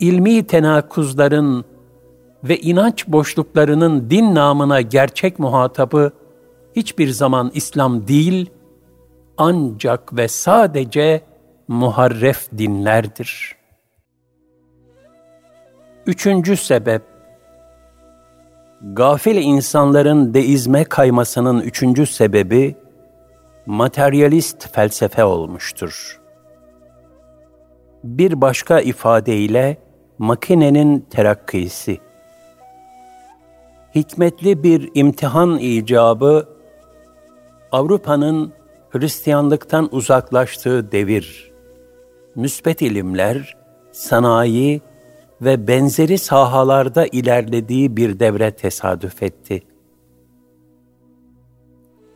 [0.00, 1.64] ilmi tenakuzların
[2.44, 6.10] ve inanç boşluklarının din namına gerçek muhatabı
[6.76, 8.50] hiçbir zaman İslam değil,
[9.36, 11.27] ancak ve sadece
[11.68, 13.56] muharref dinlerdir.
[16.06, 17.02] Üçüncü sebep,
[18.92, 22.76] gafil insanların deizme kaymasının üçüncü sebebi,
[23.66, 26.20] materyalist felsefe olmuştur.
[28.04, 29.76] Bir başka ifadeyle,
[30.18, 31.98] makinenin terakkisi.
[33.94, 36.48] Hikmetli bir imtihan icabı,
[37.72, 38.52] Avrupa'nın
[38.90, 41.47] Hristiyanlıktan uzaklaştığı devir
[42.38, 43.56] müspet ilimler,
[43.92, 44.80] sanayi
[45.40, 49.62] ve benzeri sahalarda ilerlediği bir devre tesadüf etti.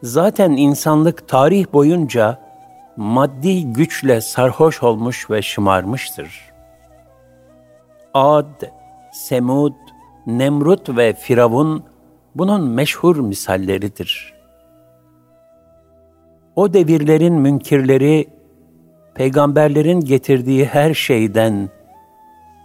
[0.02, 2.38] Zaten insanlık tarih boyunca
[2.96, 6.52] maddi güçle sarhoş olmuş ve şımarmıştır.
[8.14, 8.62] Ad,
[9.12, 9.74] Semud,
[10.26, 11.84] Nemrut ve Firavun
[12.34, 14.34] bunun meşhur misalleridir.
[16.56, 18.31] O devirlerin münkirleri
[19.14, 21.68] peygamberlerin getirdiği her şeyden,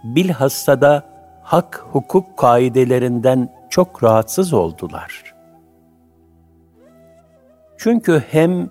[0.04, 1.02] bilhassa da
[1.42, 5.34] hak hukuk kaidelerinden çok rahatsız oldular.
[7.76, 8.70] Çünkü hem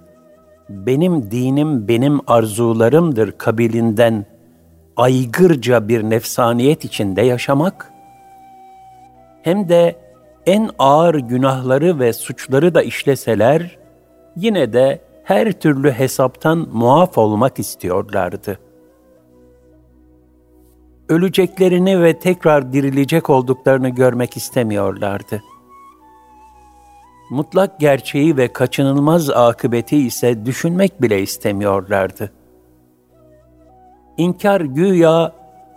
[0.70, 4.26] benim dinim benim arzularımdır kabilinden
[4.98, 7.94] aygırca bir nefsaniyet içinde yaşamak,
[9.42, 9.96] hem de
[10.46, 13.78] en ağır günahları ve suçları da işleseler,
[14.36, 18.60] yine de her türlü hesaptan muaf olmak istiyorlardı.
[21.10, 25.44] Öleceklerini ve tekrar dirilecek olduklarını görmek istemiyorlardı.
[27.32, 32.32] Mutlak gerçeği ve kaçınılmaz akıbeti ise düşünmek bile istemiyorlardı.
[34.18, 35.32] İnkar güya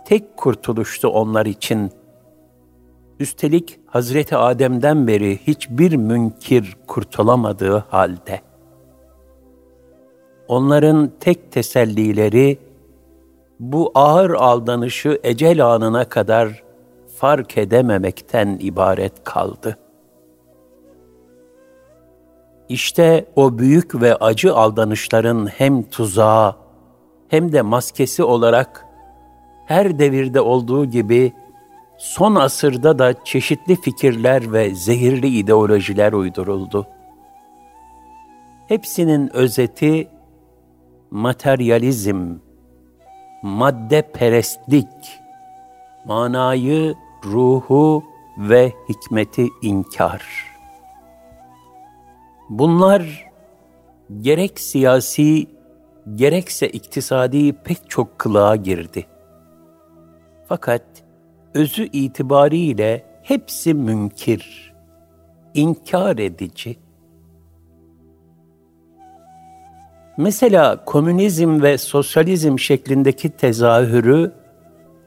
[0.05, 1.91] tek kurtuluştu onlar için.
[3.19, 8.50] Üstelik Hazreti Adem'den beri hiçbir münkir kurtulamadığı halde.''
[10.51, 12.57] Onların tek tesellileri
[13.59, 16.63] bu ağır aldanışı ecel anına kadar
[17.17, 19.77] fark edememekten ibaret kaldı.
[22.69, 26.55] İşte o büyük ve acı aldanışların hem tuzağı
[27.27, 28.85] hem de maskesi olarak
[29.65, 31.33] her devirde olduğu gibi
[31.97, 36.87] son asırda da çeşitli fikirler ve zehirli ideolojiler uyduruldu.
[38.67, 40.07] Hepsinin özeti
[41.11, 42.35] materyalizm,
[43.41, 45.19] madde perestlik,
[46.05, 46.95] manayı,
[47.25, 48.03] ruhu
[48.37, 50.23] ve hikmeti inkar.
[52.49, 53.31] Bunlar
[54.21, 55.47] gerek siyasi,
[56.15, 59.05] gerekse iktisadi pek çok kılığa girdi.
[60.47, 60.85] Fakat
[61.53, 64.73] özü itibariyle hepsi münkir,
[65.53, 66.79] inkar edici,
[70.21, 74.31] Mesela komünizm ve sosyalizm şeklindeki tezahürü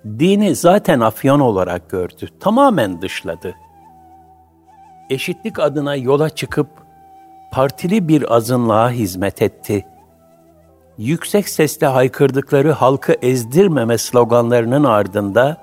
[0.05, 3.55] dini zaten afyon olarak gördü, tamamen dışladı.
[5.11, 6.67] Eşitlik adına yola çıkıp
[7.53, 9.87] partili bir azınlığa hizmet etti.
[10.99, 15.57] Yüksek sesle haykırdıkları halkı ezdirmeme sloganlarının ardında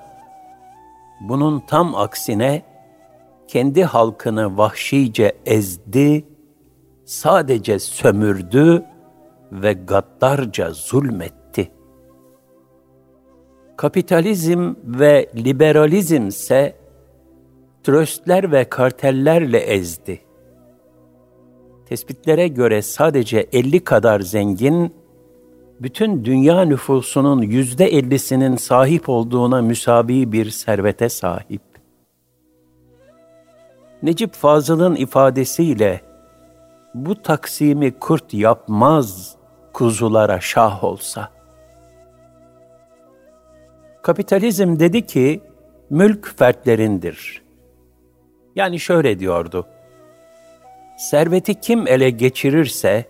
[1.20, 2.62] bunun tam aksine
[3.48, 6.24] kendi halkını vahşice ezdi,
[7.04, 8.91] sadece sömürdü
[9.52, 11.70] ve gaddarca zulmetti.
[13.76, 16.76] Kapitalizm ve liberalizm ise
[17.82, 20.20] tröstler ve kartellerle ezdi.
[21.86, 24.94] Tespitlere göre sadece 50 kadar zengin,
[25.80, 31.62] bütün dünya nüfusunun yüzde ellisinin sahip olduğuna müsabi bir servete sahip.
[34.02, 36.00] Necip Fazıl'ın ifadesiyle,
[36.94, 39.36] bu taksimi kurt yapmaz
[39.72, 41.28] kuzulara şah olsa.
[44.02, 45.40] Kapitalizm dedi ki,
[45.90, 47.42] mülk fertlerindir.
[48.56, 49.66] Yani şöyle diyordu,
[50.98, 53.04] serveti kim ele geçirirse,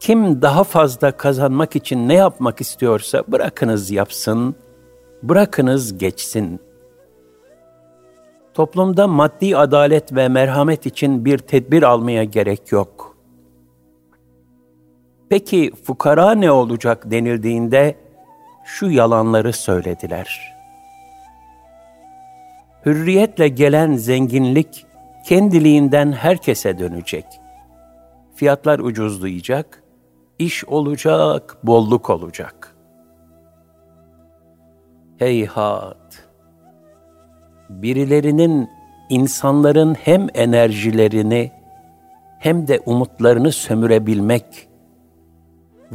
[0.00, 4.54] kim daha fazla kazanmak için ne yapmak istiyorsa bırakınız yapsın,
[5.22, 6.60] bırakınız geçsin.
[8.54, 13.15] Toplumda maddi adalet ve merhamet için bir tedbir almaya gerek yok.
[15.28, 17.96] Peki fukara ne olacak denildiğinde
[18.64, 20.56] şu yalanları söylediler.
[22.86, 24.86] Hürriyetle gelen zenginlik
[25.26, 27.24] kendiliğinden herkese dönecek.
[28.34, 29.82] Fiyatlar ucuzlayacak,
[30.38, 32.76] iş olacak, bolluk olacak.
[35.18, 36.26] Heyhat!
[37.70, 38.70] Birilerinin
[39.08, 41.52] insanların hem enerjilerini
[42.38, 44.68] hem de umutlarını sömürebilmek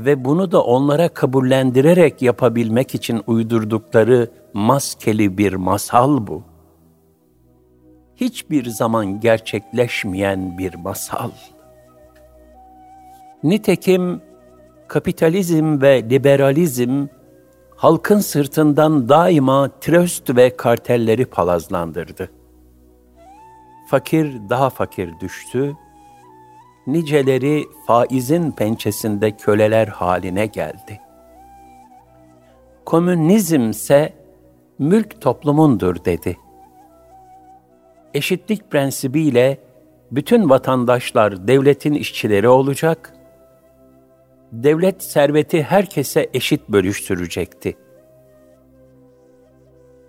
[0.05, 6.43] ve bunu da onlara kabullendirerek yapabilmek için uydurdukları maskeli bir masal bu.
[8.15, 11.31] Hiçbir zaman gerçekleşmeyen bir masal.
[13.43, 14.21] Nitekim
[14.87, 17.07] kapitalizm ve liberalizm
[17.75, 22.29] halkın sırtından daima tröst ve kartelleri palazlandırdı.
[23.89, 25.75] Fakir daha fakir düştü,
[26.88, 30.99] niceleri faizin pençesinde köleler haline geldi.
[32.86, 34.13] Komünizmse
[34.79, 36.38] mülk toplumundur dedi.
[38.13, 39.57] Eşitlik prensibiyle
[40.11, 43.13] bütün vatandaşlar devletin işçileri olacak,
[44.51, 47.77] devlet serveti herkese eşit bölüştürecekti.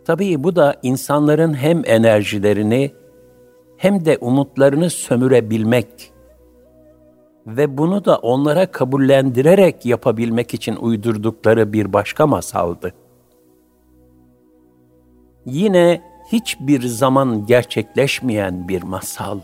[0.05, 2.91] Tabii bu da insanların hem enerjilerini
[3.77, 6.12] hem de umutlarını sömürebilmek
[7.47, 12.95] ve bunu da onlara kabullendirerek yapabilmek için uydurdukları bir başka masaldı.
[15.47, 19.41] Yine hiçbir zaman gerçekleşmeyen bir masal.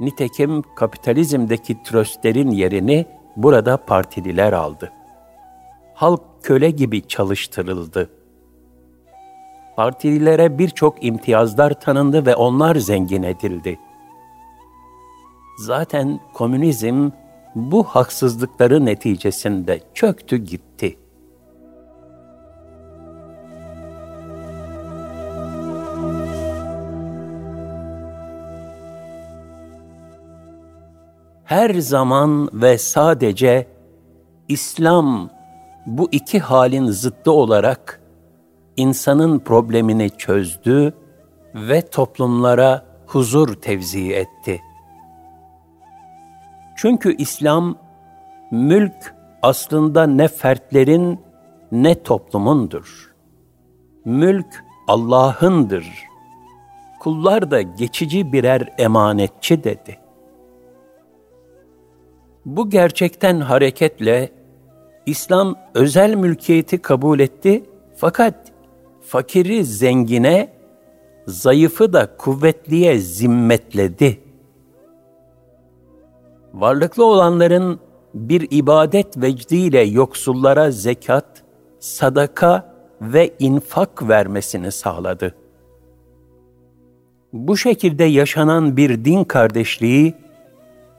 [0.00, 3.06] Nitekim kapitalizmdeki tröstlerin yerini
[3.36, 4.92] burada partililer aldı.
[5.94, 8.10] Halk köle gibi çalıştırıldı.
[9.76, 13.78] Partililere birçok imtiyazlar tanındı ve onlar zengin edildi.
[15.58, 17.10] Zaten komünizm
[17.54, 21.08] bu haksızlıkları neticesinde çöktü gitti.''
[31.48, 33.66] her zaman ve sadece
[34.48, 35.30] İslam
[35.86, 38.00] bu iki halin zıttı olarak
[38.76, 40.94] insanın problemini çözdü
[41.54, 44.60] ve toplumlara huzur tevzi etti.
[46.78, 47.78] Çünkü İslam
[48.50, 51.20] mülk aslında ne fertlerin
[51.72, 53.14] ne toplumundur.
[54.04, 55.86] Mülk Allah'ındır.
[57.00, 60.08] Kullar da geçici birer emanetçi dedi.''
[62.48, 64.30] Bu gerçekten hareketle
[65.06, 67.64] İslam özel mülkiyeti kabul etti
[67.96, 68.52] fakat
[69.00, 70.52] fakiri zengine,
[71.26, 74.27] zayıfı da kuvvetliye zimmetledi.
[76.58, 77.80] Varlıklı olanların
[78.14, 81.42] bir ibadet vecdiyle yoksullara zekat,
[81.78, 85.34] sadaka ve infak vermesini sağladı.
[87.32, 90.14] Bu şekilde yaşanan bir din kardeşliği,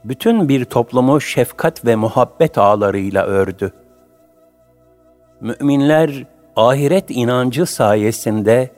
[0.04, 3.72] bütün bir toplumu şefkat ve muhabbet ağlarıyla ördü.
[5.40, 8.70] Müminler ahiret inancı sayesinde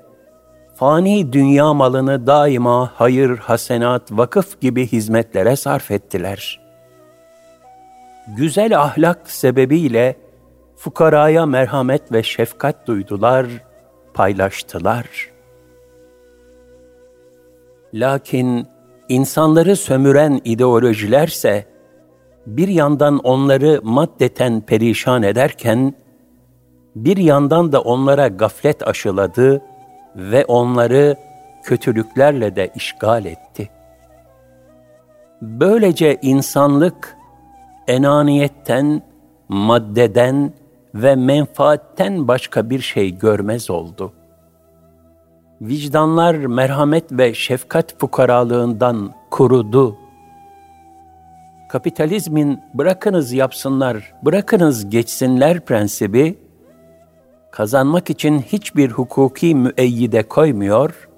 [0.74, 6.61] fani dünya malını daima hayır, hasenat, vakıf gibi hizmetlere sarf ettiler.
[8.28, 10.16] Güzel ahlak sebebiyle
[10.76, 13.46] fukaraya merhamet ve şefkat duydular,
[14.14, 15.30] paylaştılar.
[17.94, 18.66] Lakin
[19.08, 21.66] insanları sömüren ideolojilerse
[22.46, 25.94] bir yandan onları maddeten perişan ederken
[26.96, 29.62] bir yandan da onlara gaflet aşıladı
[30.16, 31.16] ve onları
[31.64, 33.70] kötülüklerle de işgal etti.
[35.42, 37.16] Böylece insanlık
[37.88, 39.02] enaniyetten,
[39.48, 40.52] maddeden
[40.94, 44.12] ve menfaatten başka bir şey görmez oldu.
[45.60, 49.96] Vicdanlar merhamet ve şefkat fukaralığından kurudu.
[51.68, 56.38] Kapitalizmin bırakınız yapsınlar, bırakınız geçsinler prensibi,
[57.50, 61.08] kazanmak için hiçbir hukuki müeyyide koymuyor,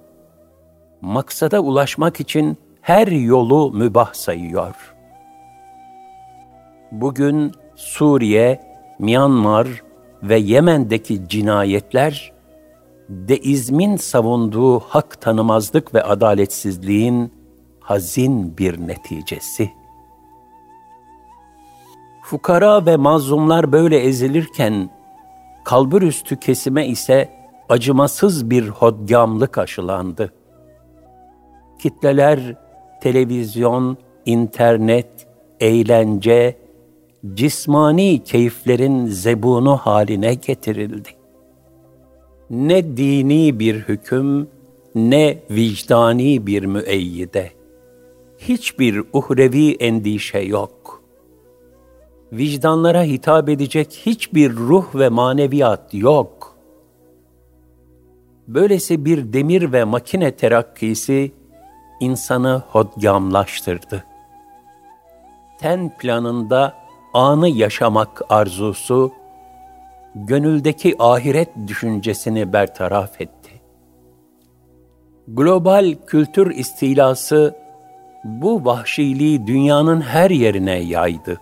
[1.00, 4.93] maksada ulaşmak için her yolu mübah sayıyor.
[6.93, 8.61] Bugün Suriye,
[8.99, 9.68] Myanmar
[10.22, 12.32] ve Yemen'deki cinayetler,
[13.09, 17.32] deizmin savunduğu hak tanımazlık ve adaletsizliğin
[17.80, 19.70] hazin bir neticesi.
[22.22, 24.91] Fukara ve mazlumlar böyle ezilirken,
[25.64, 27.30] kalburüstü kesime ise
[27.68, 30.32] acımasız bir hodgamlık aşılandı.
[31.78, 32.57] Kitleler,
[33.03, 35.26] televizyon, internet,
[35.61, 36.63] eğlence,
[37.35, 41.09] cismani keyiflerin zebunu haline getirildi.
[42.51, 44.49] Ne dini bir hüküm,
[44.95, 47.51] ne vicdani bir müeyyide.
[48.39, 51.03] Hiçbir uhrevi endişe yok.
[52.33, 56.57] Vicdanlara hitap edecek hiçbir ruh ve maneviyat yok.
[58.49, 61.33] Böylesi bir demir ve makine terakkisi
[62.01, 64.05] insanı hodgamlaştırdı.
[65.61, 66.84] Ten planında
[67.14, 69.12] anı yaşamak arzusu,
[70.14, 73.60] gönüldeki ahiret düşüncesini bertaraf etti.
[75.28, 77.56] Global kültür istilası
[78.24, 81.40] bu vahşiliği dünyanın her yerine yaydı.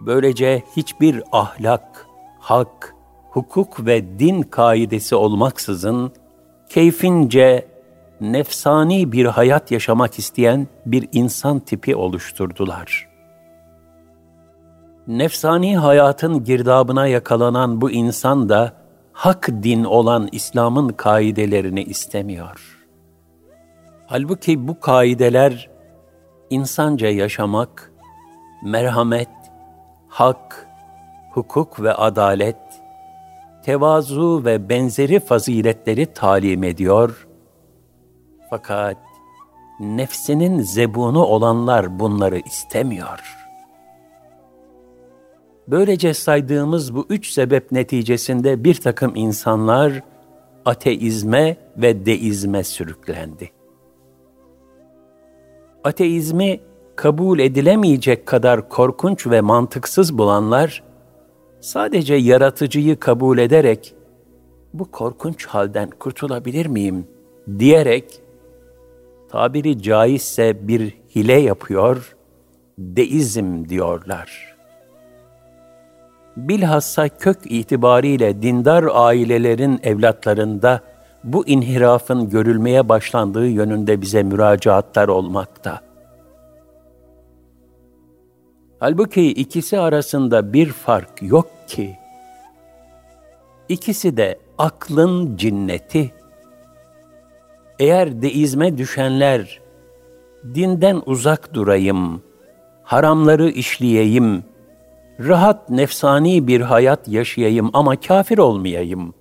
[0.00, 2.06] Böylece hiçbir ahlak,
[2.38, 2.94] hak,
[3.30, 6.12] hukuk ve din kaidesi olmaksızın
[6.68, 7.68] keyfince
[8.20, 13.13] nefsani bir hayat yaşamak isteyen bir insan tipi oluşturdular.''
[15.08, 18.72] Nefsani hayatın girdabına yakalanan bu insan da
[19.12, 22.84] hak din olan İslam'ın kaidelerini istemiyor.
[24.06, 25.70] Halbuki bu kaideler
[26.50, 27.92] insanca yaşamak,
[28.62, 29.28] merhamet,
[30.08, 30.68] hak,
[31.32, 32.56] hukuk ve adalet,
[33.64, 37.28] tevazu ve benzeri faziletleri talim ediyor.
[38.50, 38.96] Fakat
[39.80, 43.43] nefsinin zebunu olanlar bunları istemiyor.''
[45.68, 50.02] Böylece saydığımız bu üç sebep neticesinde bir takım insanlar
[50.64, 53.50] ateizme ve deizme sürüklendi.
[55.84, 56.60] Ateizmi
[56.96, 60.82] kabul edilemeyecek kadar korkunç ve mantıksız bulanlar,
[61.60, 63.94] sadece yaratıcıyı kabul ederek,
[64.74, 67.06] bu korkunç halden kurtulabilir miyim
[67.58, 68.20] diyerek,
[69.30, 72.16] tabiri caizse bir hile yapıyor,
[72.78, 74.53] deizm diyorlar.''
[76.36, 80.80] Bilhassa kök itibariyle dindar ailelerin evlatlarında
[81.24, 85.80] bu inhirafın görülmeye başlandığı yönünde bize müracaatlar olmakta.
[88.78, 91.96] Halbuki ikisi arasında bir fark yok ki.
[93.68, 96.12] İkisi de aklın cinneti.
[97.78, 99.60] Eğer deizme düşenler,
[100.54, 102.22] dinden uzak durayım,
[102.82, 104.44] haramları işleyeyim,
[105.20, 109.14] rahat nefsani bir hayat yaşayayım ama kafir olmayayım.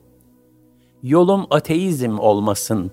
[1.03, 2.91] Yolum ateizm olmasın,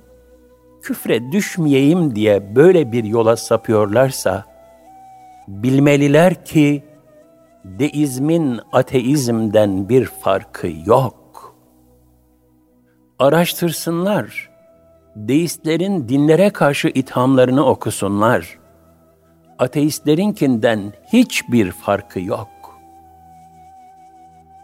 [0.82, 4.44] küfre düşmeyeyim diye böyle bir yola sapıyorlarsa,
[5.48, 6.84] bilmeliler ki
[7.64, 11.54] deizmin ateizmden bir farkı yok.
[13.18, 14.50] Araştırsınlar,
[15.16, 18.58] deistlerin dinlere karşı ithamlarını okusunlar.
[19.58, 22.59] Ateistlerinkinden hiçbir farkı yok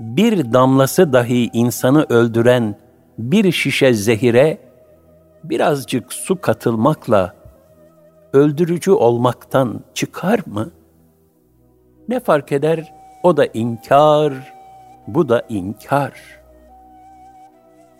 [0.00, 2.74] bir damlası dahi insanı öldüren
[3.18, 4.58] bir şişe zehire
[5.44, 7.34] birazcık su katılmakla
[8.32, 10.70] öldürücü olmaktan çıkar mı?
[12.08, 12.92] Ne fark eder?
[13.22, 14.32] O da inkar,
[15.06, 16.12] bu da inkar.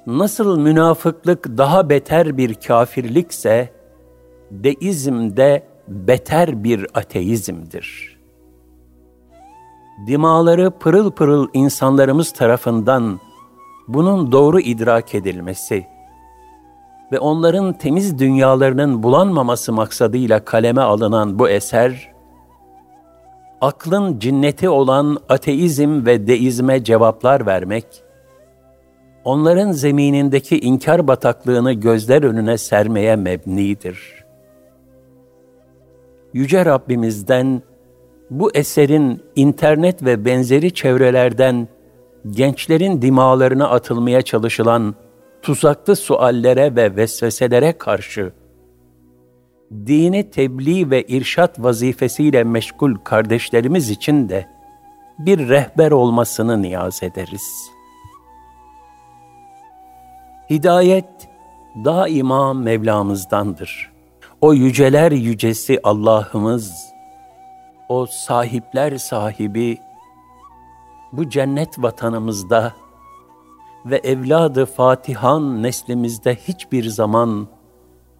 [0.06, 3.72] Nasıl münafıklık daha beter bir kafirlikse,
[4.50, 8.15] deizm de beter bir ateizmdir.
[10.06, 13.20] Dimaları pırıl pırıl insanlarımız tarafından
[13.88, 15.86] bunun doğru idrak edilmesi
[17.12, 22.12] ve onların temiz dünyalarının bulanmaması maksadıyla kaleme alınan bu eser,
[23.60, 27.86] aklın cinneti olan ateizm ve deizme cevaplar vermek,
[29.24, 34.24] onların zeminindeki inkar bataklığını gözler önüne sermeye mebnidir.
[36.32, 37.62] Yüce Rabbimizden
[38.30, 41.68] bu eserin internet ve benzeri çevrelerden
[42.30, 44.94] gençlerin dimalarına atılmaya çalışılan
[45.42, 48.32] tuzaklı suallere ve vesveselere karşı
[49.72, 54.46] dini tebliğ ve irşat vazifesiyle meşgul kardeşlerimiz için de
[55.18, 57.70] bir rehber olmasını niyaz ederiz.
[60.50, 61.28] Hidayet
[61.84, 63.92] daima Mevlamızdandır.
[64.40, 66.95] O yüceler yücesi Allah'ımız,
[67.88, 69.78] o sahipler sahibi,
[71.12, 72.72] bu cennet vatanımızda
[73.86, 77.48] ve evladı Fatihan neslimizde hiçbir zaman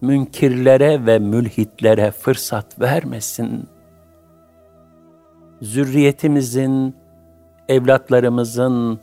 [0.01, 3.69] münkirlere ve mülhitlere fırsat vermesin.
[5.61, 6.95] Zürriyetimizin,
[7.69, 8.99] evlatlarımızın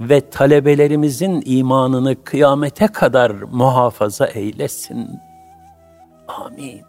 [0.00, 5.20] ve talebelerimizin imanını kıyamete kadar muhafaza eylesin.
[6.28, 6.87] Amin.